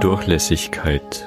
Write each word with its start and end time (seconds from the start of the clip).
Durchlässigkeit. 0.00 1.26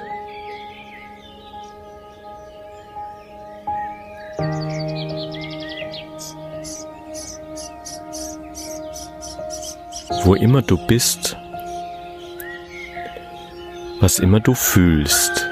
Wo 10.23 10.36
immer 10.36 10.61
du 10.61 10.77
bist, 10.87 11.36
was 13.99 14.19
immer 14.19 14.39
du 14.39 14.54
fühlst, 14.54 15.47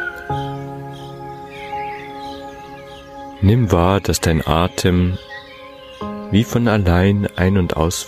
nimm 3.42 3.72
wahr, 3.72 4.00
dass 4.00 4.22
dein 4.22 4.46
Atem 4.46 5.18
wie 6.32 6.44
von 6.44 6.68
allein 6.68 7.28
ein 7.36 7.58
und 7.58 7.76
aus 7.76 8.02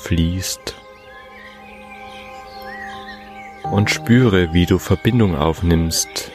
und 3.82 3.90
spüre, 3.90 4.54
wie 4.54 4.68
du 4.68 4.78
Verbindung 4.78 5.36
aufnimmst 5.36 6.30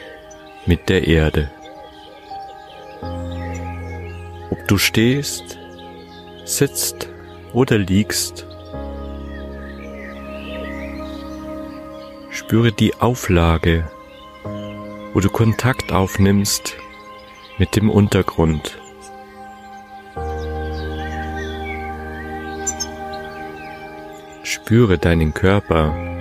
mit 0.65 0.89
der 0.89 1.07
Erde. 1.07 1.49
Ob 4.51 4.67
du 4.67 4.77
stehst, 4.77 5.57
sitzt 6.43 7.07
oder 7.53 7.77
liegst, 7.77 8.45
spüre 12.31 12.73
die 12.73 12.93
Auflage, 12.95 13.89
wo 15.13 15.21
du 15.21 15.29
Kontakt 15.29 15.93
aufnimmst 15.93 16.75
mit 17.57 17.77
dem 17.77 17.89
Untergrund. 17.89 18.77
Spüre 24.43 24.97
deinen 24.97 25.33
Körper 25.33 26.16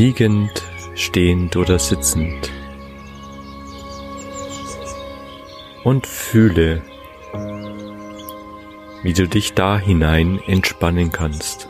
liegend, 0.00 0.62
stehend 0.94 1.56
oder 1.56 1.78
sitzend. 1.78 2.50
Und 5.84 6.06
fühle, 6.06 6.80
wie 9.02 9.12
du 9.12 9.28
dich 9.28 9.52
da 9.52 9.78
hinein 9.78 10.40
entspannen 10.46 11.12
kannst. 11.12 11.68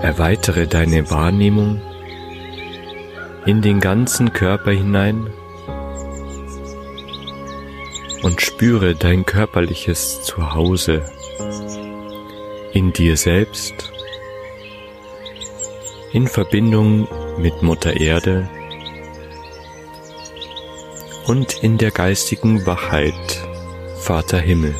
Erweitere 0.00 0.66
deine 0.66 1.10
Wahrnehmung 1.10 1.82
in 3.44 3.60
den 3.60 3.80
ganzen 3.80 4.32
Körper 4.32 4.70
hinein 4.70 5.26
und 8.22 8.42
spüre 8.42 8.94
dein 8.94 9.24
körperliches 9.24 10.22
Zuhause 10.22 11.02
in 12.72 12.92
dir 12.92 13.16
selbst, 13.16 13.92
in 16.12 16.28
Verbindung 16.28 17.08
mit 17.38 17.62
Mutter 17.62 17.96
Erde 17.98 18.48
und 21.26 21.62
in 21.62 21.78
der 21.78 21.90
geistigen 21.90 22.66
Wachheit 22.66 23.14
Vater 23.98 24.38
Himmel. 24.38 24.74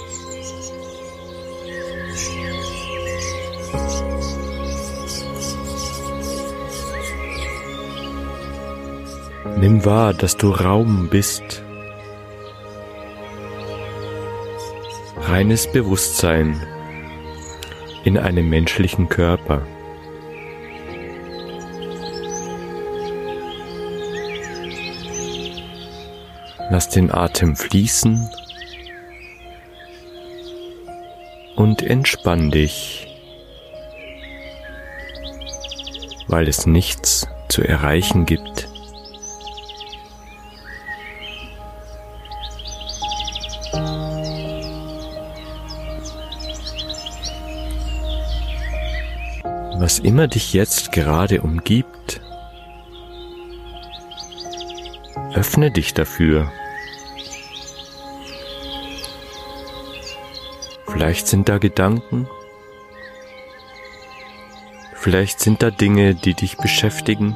Nimm 9.58 9.84
wahr, 9.84 10.14
dass 10.14 10.38
du 10.38 10.52
Raum 10.52 11.08
bist, 11.10 11.62
reines 15.22 15.70
Bewusstsein 15.70 16.60
in 18.04 18.16
einem 18.16 18.48
menschlichen 18.48 19.08
Körper. 19.08 19.66
Lass 26.70 26.88
den 26.88 27.12
Atem 27.12 27.56
fließen 27.56 28.30
und 31.56 31.82
entspann 31.82 32.50
dich, 32.50 33.08
weil 36.28 36.48
es 36.48 36.66
nichts 36.66 37.28
zu 37.48 37.62
erreichen 37.62 38.24
gibt. 38.24 38.69
Was 49.80 49.98
immer 49.98 50.28
dich 50.28 50.52
jetzt 50.52 50.92
gerade 50.92 51.40
umgibt, 51.40 52.20
öffne 55.32 55.70
dich 55.70 55.94
dafür. 55.94 56.52
Vielleicht 60.86 61.28
sind 61.28 61.48
da 61.48 61.56
Gedanken, 61.56 62.28
vielleicht 64.96 65.40
sind 65.40 65.62
da 65.62 65.70
Dinge, 65.70 66.14
die 66.14 66.34
dich 66.34 66.58
beschäftigen, 66.58 67.34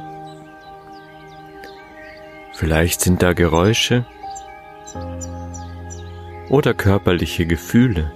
vielleicht 2.52 3.00
sind 3.00 3.22
da 3.22 3.32
Geräusche 3.32 4.04
oder 6.50 6.74
körperliche 6.74 7.46
Gefühle, 7.46 8.12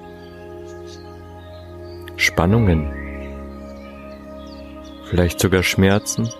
Spannungen 2.17 2.98
vielleicht 5.09 5.41
sogar 5.41 5.63
Schmerzen. 5.63 6.31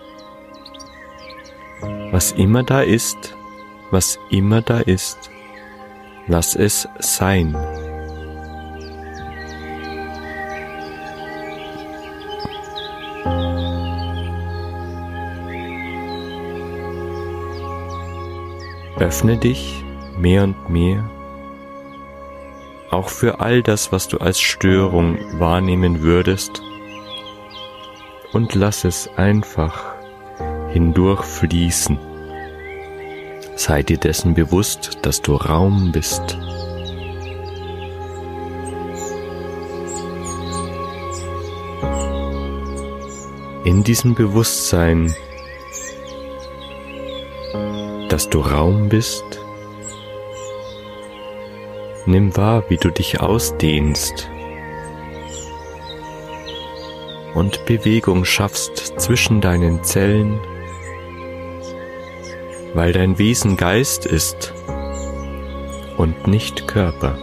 Was 2.11 2.31
immer 2.31 2.63
da 2.63 2.81
ist, 2.81 3.35
was 3.91 4.19
immer 4.29 4.61
da 4.61 4.79
ist, 4.79 5.29
lass 6.27 6.55
es 6.55 6.87
sein. 6.99 7.55
Öffne 18.99 19.37
dich 19.37 19.83
mehr 20.17 20.43
und 20.43 20.69
mehr, 20.69 21.09
auch 22.91 23.07
für 23.07 23.39
all 23.39 23.63
das, 23.63 23.93
was 23.93 24.09
du 24.09 24.17
als 24.17 24.41
Störung 24.41 25.17
wahrnehmen 25.39 26.01
würdest 26.01 26.61
und 28.33 28.55
lass 28.55 28.83
es 28.83 29.09
einfach 29.17 29.95
hindurchfließen. 30.71 31.97
Sei 33.55 33.83
dir 33.83 33.97
dessen 33.97 34.35
bewusst, 34.35 34.99
dass 35.01 35.21
du 35.21 35.35
Raum 35.35 35.91
bist. 35.91 36.37
In 43.65 43.83
diesem 43.83 44.15
Bewusstsein, 44.15 45.13
dass 48.09 48.29
du 48.29 48.39
Raum 48.39 48.89
bist, 48.89 49.41
nimm 52.05 52.35
wahr, 52.37 52.63
wie 52.69 52.77
du 52.77 52.89
dich 52.89 53.19
ausdehnst 53.19 54.29
und 57.39 57.65
Bewegung 57.65 58.25
schaffst 58.25 58.99
zwischen 58.99 59.39
deinen 59.39 59.81
Zellen, 59.81 60.41
weil 62.73 62.91
dein 62.91 63.17
Wesen 63.17 63.55
Geist 63.55 64.05
ist 64.05 64.53
und 65.95 66.27
nicht 66.27 66.67
Körper. 66.67 67.17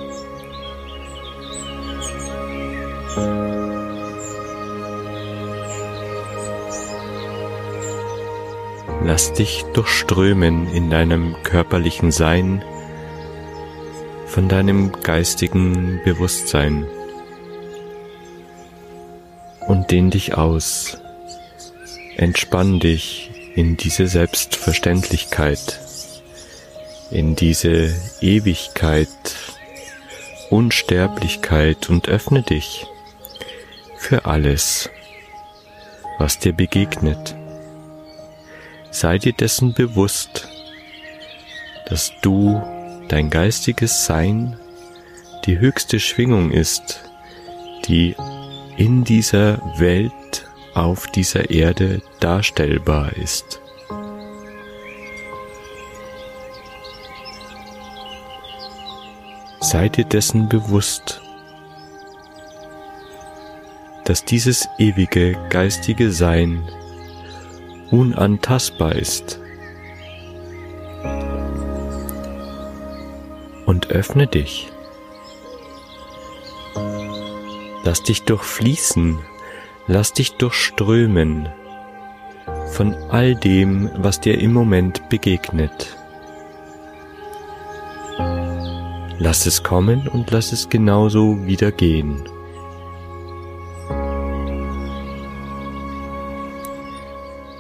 Lass 9.04 9.34
dich 9.34 9.64
durchströmen 9.74 10.66
in 10.72 10.88
deinem 10.88 11.36
körperlichen 11.42 12.10
Sein 12.10 12.64
von 14.24 14.48
deinem 14.48 14.92
geistigen 15.02 16.00
Bewusstsein 16.04 16.86
und 19.76 19.90
dehn 19.90 20.10
dich 20.10 20.34
aus. 20.34 20.96
Entspann 22.16 22.80
dich 22.80 23.30
in 23.54 23.76
diese 23.76 24.06
Selbstverständlichkeit, 24.06 25.80
in 27.10 27.36
diese 27.36 27.94
Ewigkeit, 28.22 29.08
Unsterblichkeit 30.48 31.90
und 31.90 32.08
öffne 32.08 32.42
dich 32.42 32.86
für 33.98 34.24
alles, 34.24 34.88
was 36.18 36.38
dir 36.38 36.54
begegnet. 36.54 37.34
Sei 38.90 39.18
dir 39.18 39.34
dessen 39.34 39.74
bewusst, 39.74 40.48
dass 41.86 42.12
du 42.22 42.62
dein 43.08 43.28
geistiges 43.28 44.06
Sein 44.06 44.58
die 45.44 45.58
höchste 45.58 46.00
Schwingung 46.00 46.50
ist, 46.50 47.02
die 47.86 48.16
in 48.76 49.04
dieser 49.04 49.60
Welt, 49.78 50.48
auf 50.74 51.06
dieser 51.06 51.48
Erde 51.50 52.02
darstellbar 52.20 53.12
ist. 53.14 53.62
Sei 59.60 59.88
dir 59.88 60.04
dessen 60.04 60.48
bewusst, 60.48 61.22
dass 64.04 64.24
dieses 64.24 64.68
ewige 64.78 65.36
geistige 65.48 66.12
Sein 66.12 66.62
unantastbar 67.90 68.94
ist. 68.94 69.40
Und 73.64 73.90
öffne 73.90 74.26
dich. 74.26 74.70
Lass 77.86 78.02
dich 78.02 78.24
durchfließen, 78.24 79.20
lass 79.86 80.12
dich 80.12 80.32
durchströmen 80.38 81.48
von 82.72 82.94
all 83.10 83.36
dem, 83.36 83.88
was 83.96 84.20
dir 84.20 84.40
im 84.40 84.52
Moment 84.52 85.08
begegnet. 85.08 85.96
Lass 89.20 89.46
es 89.46 89.62
kommen 89.62 90.08
und 90.08 90.32
lass 90.32 90.50
es 90.50 90.68
genauso 90.68 91.46
wieder 91.46 91.70
gehen. 91.70 92.28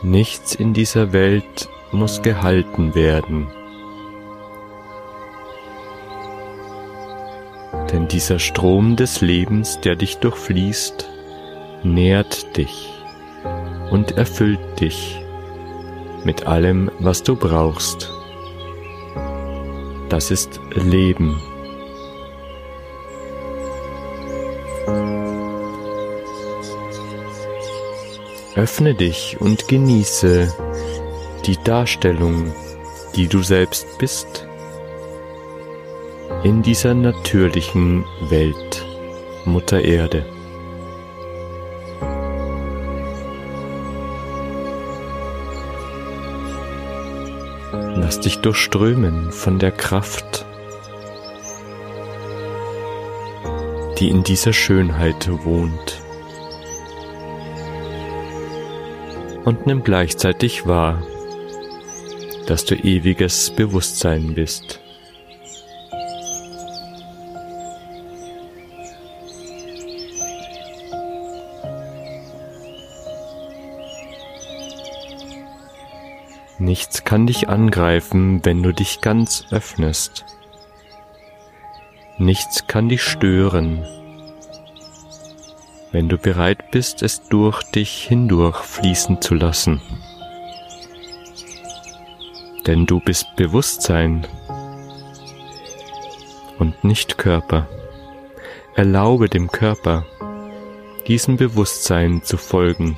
Nichts 0.02 0.56
in 0.56 0.74
dieser 0.74 1.12
Welt 1.12 1.68
muss 1.92 2.20
gehalten 2.22 2.96
werden. 2.96 3.46
Denn 7.92 8.08
dieser 8.08 8.38
Strom 8.38 8.96
des 8.96 9.20
Lebens, 9.20 9.80
der 9.80 9.96
dich 9.96 10.18
durchfließt, 10.18 11.08
nährt 11.82 12.56
dich 12.56 12.92
und 13.90 14.12
erfüllt 14.12 14.80
dich 14.80 15.20
mit 16.24 16.46
allem, 16.46 16.90
was 16.98 17.22
du 17.22 17.36
brauchst. 17.36 18.12
Das 20.08 20.30
ist 20.30 20.60
Leben. 20.74 21.40
Öffne 28.56 28.94
dich 28.94 29.36
und 29.38 29.68
genieße 29.68 30.52
die 31.44 31.58
Darstellung, 31.62 32.52
die 33.14 33.28
du 33.28 33.42
selbst 33.42 33.86
bist, 33.98 34.45
in 36.46 36.62
dieser 36.62 36.94
natürlichen 36.94 38.04
Welt, 38.28 38.86
Mutter 39.46 39.82
Erde. 39.82 40.24
Lass 47.96 48.20
dich 48.20 48.38
durchströmen 48.42 49.32
von 49.32 49.58
der 49.58 49.72
Kraft, 49.72 50.46
die 53.98 54.08
in 54.08 54.22
dieser 54.22 54.52
Schönheit 54.52 55.28
wohnt. 55.44 56.00
und 59.44 59.64
nimm 59.64 59.84
gleichzeitig 59.84 60.66
wahr, 60.66 61.02
dass 62.46 62.64
du 62.64 62.74
ewiges 62.74 63.50
Bewusstsein 63.50 64.34
bist. 64.34 64.80
Nichts 76.58 77.04
kann 77.04 77.26
dich 77.26 77.48
angreifen, 77.48 78.44
wenn 78.44 78.62
du 78.62 78.72
dich 78.72 79.02
ganz 79.02 79.44
öffnest. 79.50 80.24
Nichts 82.18 82.66
kann 82.66 82.88
dich 82.88 83.02
stören, 83.02 83.84
wenn 85.92 86.08
du 86.08 86.16
bereit 86.16 86.70
bist, 86.70 87.02
es 87.02 87.22
durch 87.28 87.62
dich 87.62 88.04
hindurch 88.04 88.56
fließen 88.56 89.20
zu 89.20 89.34
lassen. 89.34 89.82
Denn 92.66 92.86
du 92.86 93.00
bist 93.00 93.36
Bewusstsein 93.36 94.26
und 96.58 96.84
nicht 96.84 97.18
Körper. 97.18 97.68
Erlaube 98.74 99.28
dem 99.28 99.50
Körper, 99.50 100.04
diesem 101.06 101.36
Bewusstsein 101.36 102.22
zu 102.22 102.36
folgen, 102.38 102.96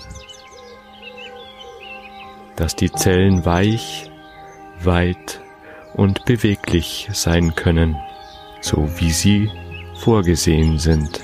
dass 2.58 2.74
die 2.74 2.90
Zellen 2.90 3.44
weich, 3.44 4.10
weit 4.82 5.40
und 5.94 6.24
beweglich 6.24 7.08
sein 7.12 7.54
können, 7.54 7.96
so 8.60 8.88
wie 8.98 9.12
sie 9.12 9.48
vorgesehen 9.94 10.78
sind. 10.78 11.20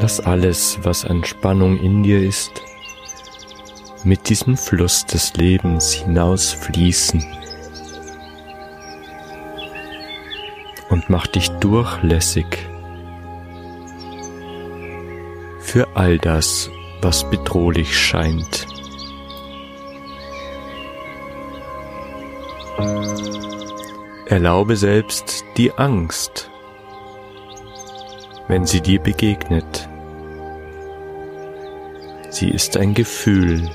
Lass 0.00 0.18
alles, 0.18 0.78
was 0.82 1.04
an 1.04 1.22
Spannung 1.24 1.78
in 1.78 2.02
dir 2.02 2.20
ist, 2.20 2.50
mit 4.02 4.28
diesem 4.28 4.56
Fluss 4.56 5.06
des 5.06 5.32
Lebens 5.34 5.92
hinausfließen 5.92 7.24
und 10.92 11.08
mach 11.08 11.26
dich 11.26 11.48
durchlässig 11.52 12.68
für 15.58 15.88
all 15.94 16.18
das, 16.18 16.70
was 17.00 17.28
bedrohlich 17.30 17.98
scheint. 17.98 18.66
Erlaube 24.26 24.76
selbst 24.76 25.44
die 25.56 25.72
Angst, 25.72 26.50
wenn 28.48 28.66
sie 28.66 28.82
dir 28.82 29.00
begegnet. 29.00 29.88
Sie 32.28 32.50
ist 32.50 32.76
ein 32.76 32.92
Gefühl. 32.92 33.70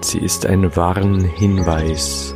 Sie 0.00 0.18
ist 0.18 0.44
ein 0.44 0.74
Warnhinweis. 0.74 2.34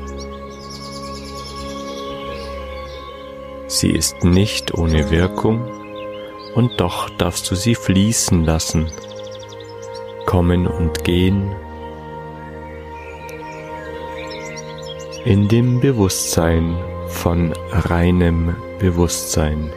Sie 3.83 3.91
ist 3.91 4.23
nicht 4.23 4.75
ohne 4.75 5.11
Wirkung 5.11 5.61
und 6.55 6.81
doch 6.81 7.11
darfst 7.11 7.51
du 7.51 7.57
sie 7.57 7.75
fließen 7.75 8.45
lassen, 8.45 8.93
kommen 10.25 10.69
und 10.69 11.03
gehen, 11.03 11.53
in 15.25 15.49
dem 15.49 15.81
Bewusstsein 15.81 16.77
von 17.09 17.53
reinem 17.73 18.55
Bewusstsein. 18.79 19.73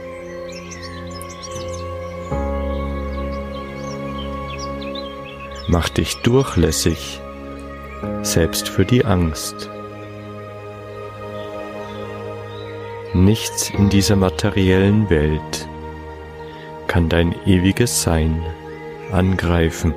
Mach 5.67 5.89
dich 5.89 6.17
durchlässig, 6.17 7.19
selbst 8.21 8.69
für 8.69 8.85
die 8.85 9.03
Angst. 9.03 9.71
Nichts 13.15 13.69
in 13.69 13.89
dieser 13.89 14.17
materiellen 14.17 15.09
Welt 15.09 15.69
kann 16.85 17.07
dein 17.07 17.33
ewiges 17.45 18.01
Sein 18.01 18.43
angreifen. 19.09 19.93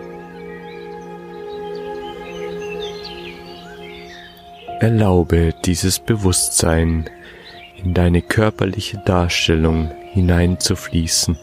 Erlaube 4.78 5.52
dieses 5.64 5.98
Bewusstsein 5.98 7.10
in 7.82 7.92
deine 7.92 8.22
körperliche 8.22 8.98
Darstellung 8.98 9.90
hineinzufließen. 10.12 11.36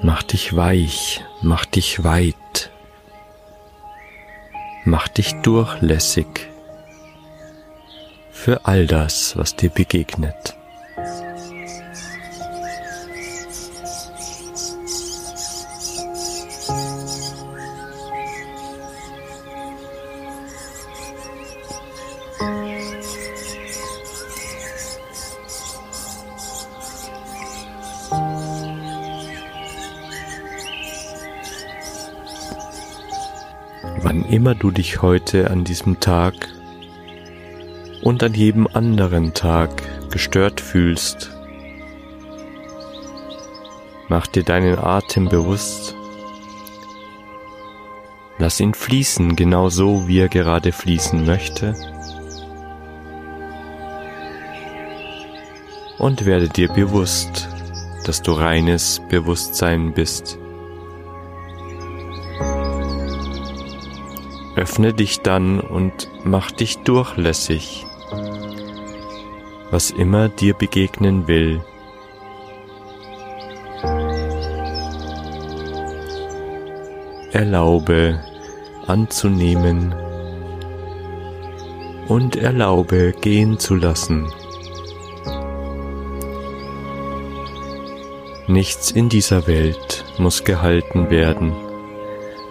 Mach 0.00 0.22
dich 0.22 0.54
weich, 0.54 1.24
mach 1.42 1.64
dich 1.64 2.04
weit, 2.04 2.70
mach 4.84 5.08
dich 5.08 5.32
durchlässig 5.42 6.51
für 8.42 8.64
all 8.64 8.88
das, 8.88 9.36
was 9.36 9.54
dir 9.54 9.70
begegnet. 9.70 10.56
Wann 33.98 34.24
immer 34.24 34.56
du 34.56 34.72
dich 34.72 35.00
heute 35.00 35.48
an 35.48 35.62
diesem 35.62 36.00
Tag 36.00 36.51
und 38.02 38.22
an 38.22 38.34
jedem 38.34 38.66
anderen 38.66 39.32
Tag 39.32 39.70
gestört 40.10 40.60
fühlst, 40.60 41.30
mach 44.08 44.26
dir 44.26 44.42
deinen 44.42 44.78
Atem 44.78 45.28
bewusst. 45.28 45.96
Lass 48.38 48.58
ihn 48.60 48.74
fließen, 48.74 49.36
genau 49.36 49.68
so, 49.68 50.08
wie 50.08 50.18
er 50.18 50.28
gerade 50.28 50.72
fließen 50.72 51.24
möchte. 51.24 51.74
Und 55.98 56.26
werde 56.26 56.48
dir 56.48 56.68
bewusst, 56.68 57.48
dass 58.04 58.20
du 58.22 58.32
reines 58.32 59.00
Bewusstsein 59.08 59.92
bist. 59.92 60.38
Öffne 64.56 64.92
dich 64.92 65.20
dann 65.20 65.60
und 65.60 66.08
mach 66.24 66.50
dich 66.50 66.78
durchlässig, 66.78 67.86
was 69.70 69.90
immer 69.90 70.28
dir 70.28 70.54
begegnen 70.54 71.26
will. 71.26 71.62
Erlaube 77.32 78.20
anzunehmen 78.86 79.94
und 82.08 82.36
erlaube 82.36 83.14
gehen 83.20 83.58
zu 83.58 83.74
lassen. 83.74 84.30
Nichts 88.46 88.90
in 88.90 89.08
dieser 89.08 89.46
Welt 89.46 90.04
muss 90.18 90.44
gehalten 90.44 91.08
werden, 91.08 91.54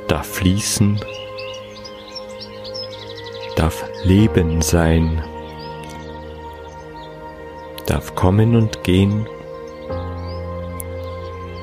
darf 0.07 0.25
fließen, 0.25 0.99
darf 3.55 3.85
Leben 4.03 4.61
sein, 4.63 5.23
darf 7.85 8.15
kommen 8.15 8.55
und 8.55 8.83
gehen 8.83 9.27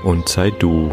und 0.04 0.28
sei 0.28 0.50
du 0.50 0.90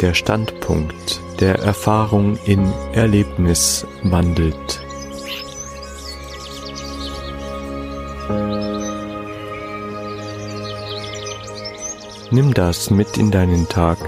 der 0.00 0.14
Standpunkt, 0.14 1.20
der 1.40 1.58
Erfahrung 1.58 2.38
in 2.44 2.72
Erlebnis 2.92 3.86
wandelt. 4.02 4.82
Nimm 12.30 12.52
das 12.52 12.90
mit 12.90 13.16
in 13.16 13.30
deinen 13.30 13.68
Tag 13.68 13.98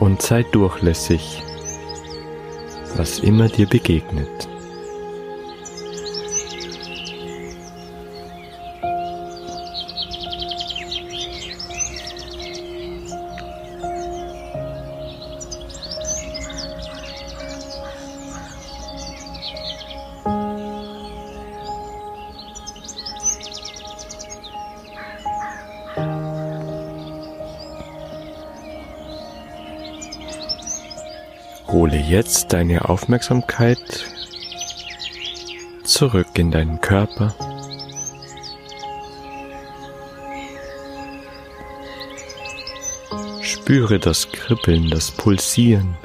und 0.00 0.20
sei 0.20 0.42
durchlässig, 0.42 1.42
was 2.96 3.20
immer 3.20 3.48
dir 3.48 3.68
begegnet. 3.68 4.48
Hole 31.76 31.98
jetzt 31.98 32.54
deine 32.54 32.88
Aufmerksamkeit 32.88 34.06
zurück 35.84 36.28
in 36.38 36.50
deinen 36.50 36.80
Körper. 36.80 37.34
Spüre 43.42 43.98
das 43.98 44.32
Kribbeln, 44.32 44.88
das 44.88 45.10
Pulsieren 45.10 45.98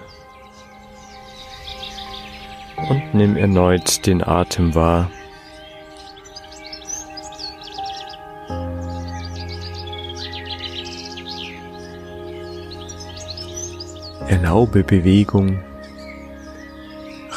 und 2.90 3.14
nimm 3.14 3.38
erneut 3.38 4.06
den 4.06 4.22
Atem 4.22 4.76
wahr. 4.76 5.10
Erlaube 14.42 14.84
Bewegung, 14.84 15.60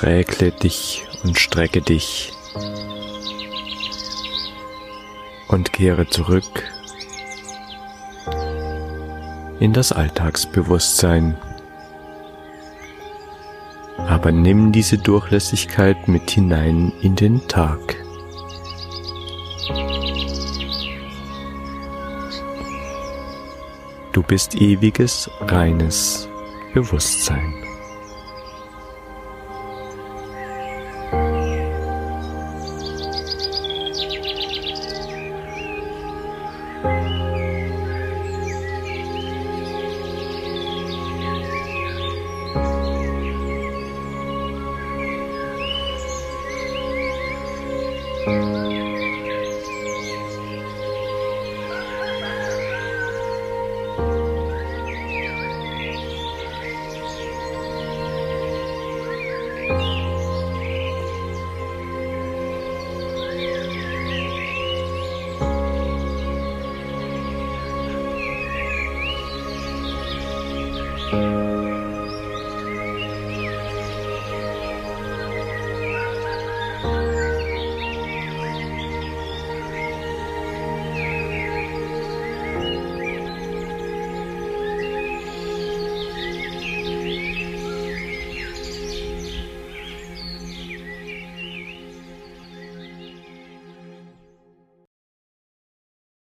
räkle 0.00 0.52
dich 0.52 1.06
und 1.22 1.38
strecke 1.38 1.82
dich 1.82 2.32
und 5.48 5.70
kehre 5.70 6.08
zurück 6.08 6.64
in 9.60 9.74
das 9.74 9.92
Alltagsbewusstsein. 9.92 11.36
Aber 13.98 14.32
nimm 14.32 14.72
diese 14.72 14.96
Durchlässigkeit 14.96 16.08
mit 16.08 16.30
hinein 16.30 16.90
in 17.02 17.16
den 17.16 17.46
Tag. 17.48 17.96
Du 24.12 24.22
bist 24.22 24.54
ewiges, 24.54 25.30
reines 25.42 26.30
Bewusstsein. 26.74 27.63